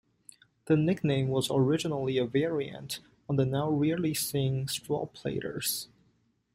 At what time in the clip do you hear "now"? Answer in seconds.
3.45-3.69